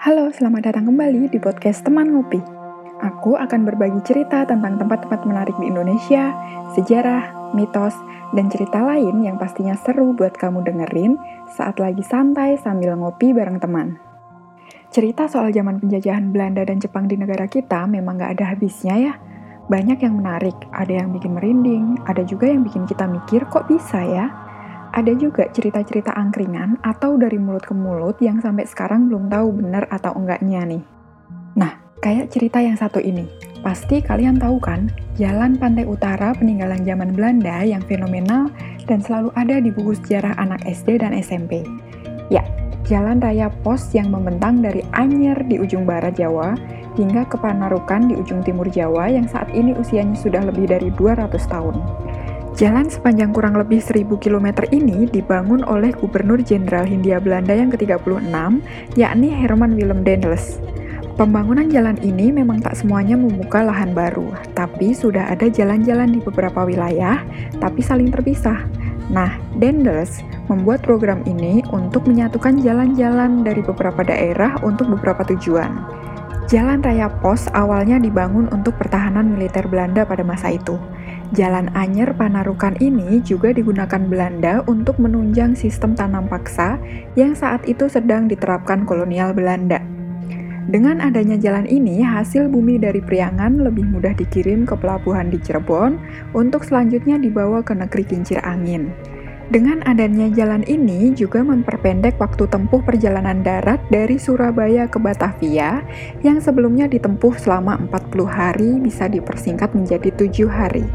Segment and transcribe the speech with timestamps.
[0.00, 2.40] Halo, selamat datang kembali di podcast Teman Ngopi.
[3.04, 6.32] Aku akan berbagi cerita tentang tempat-tempat menarik di Indonesia,
[6.72, 7.92] sejarah, mitos,
[8.32, 11.20] dan cerita lain yang pastinya seru buat kamu dengerin
[11.52, 14.00] saat lagi santai sambil ngopi bareng teman.
[14.88, 19.12] Cerita soal zaman penjajahan Belanda dan Jepang di negara kita memang gak ada habisnya ya.
[19.68, 24.00] Banyak yang menarik, ada yang bikin merinding, ada juga yang bikin kita mikir kok bisa
[24.00, 24.49] ya
[24.90, 29.86] ada juga cerita-cerita angkringan atau dari mulut ke mulut yang sampai sekarang belum tahu benar
[29.90, 30.82] atau enggaknya nih.
[31.58, 31.72] Nah,
[32.02, 33.26] kayak cerita yang satu ini.
[33.60, 34.88] Pasti kalian tahu kan,
[35.20, 38.48] jalan pantai utara peninggalan zaman Belanda yang fenomenal
[38.88, 41.60] dan selalu ada di buku sejarah anak SD dan SMP.
[42.32, 42.40] Ya,
[42.88, 46.56] jalan raya pos yang membentang dari Anyer di ujung barat Jawa
[46.96, 51.30] hingga ke Panarukan di ujung timur Jawa yang saat ini usianya sudah lebih dari 200
[51.46, 51.76] tahun.
[52.58, 58.26] Jalan sepanjang kurang lebih 1000 km ini dibangun oleh Gubernur Jenderal Hindia Belanda yang ke-36,
[58.98, 60.58] yakni Herman Willem Daendels.
[61.14, 66.66] Pembangunan jalan ini memang tak semuanya membuka lahan baru, tapi sudah ada jalan-jalan di beberapa
[66.66, 67.22] wilayah,
[67.62, 68.66] tapi saling terpisah.
[69.14, 70.18] Nah, Daendels
[70.50, 75.70] membuat program ini untuk menyatukan jalan-jalan dari beberapa daerah untuk beberapa tujuan.
[76.50, 80.82] Jalan Raya Pos awalnya dibangun untuk pertahanan militer Belanda pada masa itu.
[81.30, 86.74] Jalan Anyer Panarukan ini juga digunakan Belanda untuk menunjang sistem tanam paksa
[87.14, 89.78] yang saat itu sedang diterapkan kolonial Belanda.
[90.66, 96.02] Dengan adanya jalan ini, hasil bumi dari Priangan lebih mudah dikirim ke pelabuhan di Cirebon
[96.34, 98.90] untuk selanjutnya dibawa ke negeri kincir angin.
[99.50, 105.82] Dengan adanya jalan ini juga memperpendek waktu tempuh perjalanan darat dari Surabaya ke Batavia
[106.22, 110.86] yang sebelumnya ditempuh selama 40 hari bisa dipersingkat menjadi tujuh hari.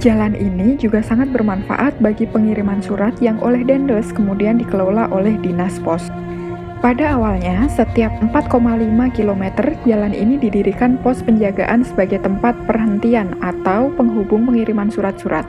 [0.00, 5.76] Jalan ini juga sangat bermanfaat bagi pengiriman surat yang oleh Dendels kemudian dikelola oleh Dinas
[5.84, 6.08] Pos.
[6.80, 8.56] Pada awalnya, setiap 4,5
[9.12, 9.44] km
[9.84, 15.44] jalan ini didirikan pos penjagaan sebagai tempat perhentian atau penghubung pengiriman surat-surat.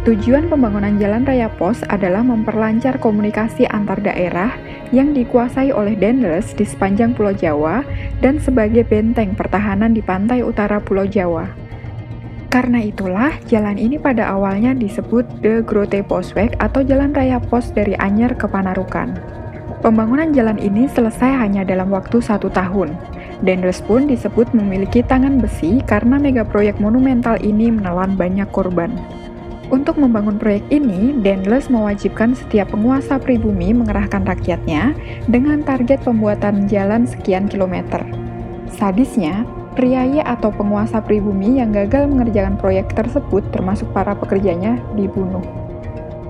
[0.00, 4.56] Tujuan pembangunan Jalan Raya Pos adalah memperlancar komunikasi antar daerah
[4.96, 7.84] yang dikuasai oleh Dendels di sepanjang Pulau Jawa
[8.24, 11.52] dan sebagai benteng pertahanan di pantai utara Pulau Jawa.
[12.48, 17.92] Karena itulah, jalan ini pada awalnya disebut The Grote Posweg atau Jalan Raya Pos dari
[18.00, 19.20] Anyer ke Panarukan.
[19.84, 22.96] Pembangunan jalan ini selesai hanya dalam waktu satu tahun.
[23.44, 29.19] Dendels pun disebut memiliki tangan besi karena megaproyek monumental ini menelan banyak korban.
[29.70, 34.98] Untuk membangun proyek ini, Dendles mewajibkan setiap penguasa pribumi mengerahkan rakyatnya
[35.30, 38.02] dengan target pembuatan jalan sekian kilometer.
[38.74, 39.46] Sadisnya,
[39.78, 45.42] priayi atau penguasa pribumi yang gagal mengerjakan proyek tersebut termasuk para pekerjanya dibunuh.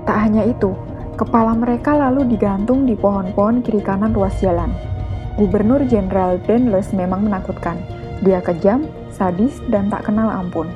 [0.05, 0.77] Tak hanya itu,
[1.17, 4.69] kepala mereka lalu digantung di pohon-pohon kiri kanan ruas jalan.
[5.33, 7.81] Gubernur Jenderal Dendles memang menakutkan.
[8.21, 10.69] Dia kejam, sadis, dan tak kenal ampun.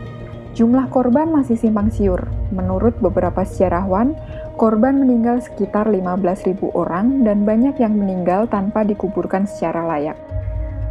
[0.56, 2.24] Jumlah korban masih simpang siur.
[2.56, 4.16] Menurut beberapa sejarawan,
[4.56, 10.16] korban meninggal sekitar 15.000 orang dan banyak yang meninggal tanpa dikuburkan secara layak.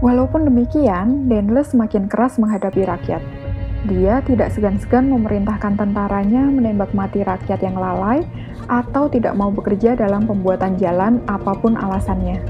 [0.05, 3.25] Walaupun demikian, Dendles semakin keras menghadapi rakyat.
[3.89, 8.21] Dia tidak segan-segan memerintahkan tentaranya menembak mati rakyat yang lalai
[8.69, 12.41] atau tidak mau bekerja dalam pembuatan jalan apa pun alasannya.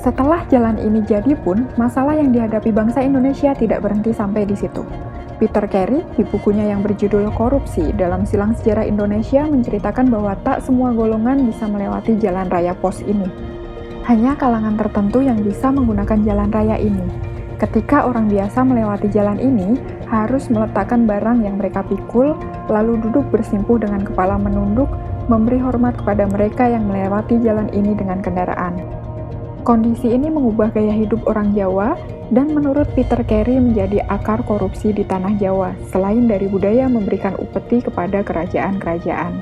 [0.00, 5.07] Setelah jalan ini jadi pun, masalah yang dihadapi bangsa Indonesia tidak berhenti sampai di situ.
[5.38, 10.90] Peter Carey di bukunya yang berjudul Korupsi dalam Silang Sejarah Indonesia menceritakan bahwa tak semua
[10.90, 13.30] golongan bisa melewati jalan raya pos ini.
[14.10, 17.06] Hanya kalangan tertentu yang bisa menggunakan jalan raya ini.
[17.54, 19.78] Ketika orang biasa melewati jalan ini,
[20.10, 22.34] harus meletakkan barang yang mereka pikul,
[22.66, 24.90] lalu duduk bersimpuh dengan kepala menunduk,
[25.30, 28.97] memberi hormat kepada mereka yang melewati jalan ini dengan kendaraan.
[29.68, 31.92] Kondisi ini mengubah gaya hidup orang Jawa
[32.32, 37.84] dan menurut Peter Carey menjadi akar korupsi di tanah Jawa, selain dari budaya memberikan upeti
[37.84, 39.36] kepada kerajaan-kerajaan.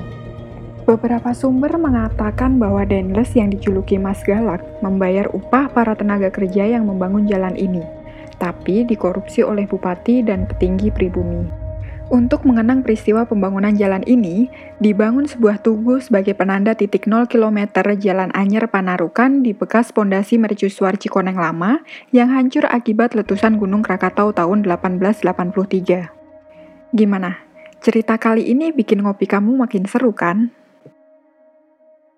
[0.83, 6.91] Beberapa sumber mengatakan bahwa Dendles yang dijuluki Mas Galak membayar upah para tenaga kerja yang
[6.91, 7.87] membangun jalan ini,
[8.35, 11.66] tapi dikorupsi oleh bupati dan petinggi pribumi.
[12.07, 14.47] Untuk mengenang peristiwa pembangunan jalan ini,
[14.79, 20.95] dibangun sebuah tugu sebagai penanda titik 0 km Jalan Anyer Panarukan di bekas pondasi mercusuar
[20.95, 21.83] Cikoneng Lama
[22.15, 26.95] yang hancur akibat letusan Gunung Krakatau tahun 1883.
[26.95, 27.43] Gimana?
[27.83, 30.47] Cerita kali ini bikin ngopi kamu makin seru kan?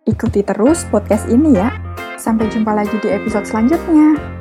[0.05, 1.73] Ikuti terus podcast ini ya.
[2.13, 4.38] Sampai jumpa lagi di episode selanjutnya.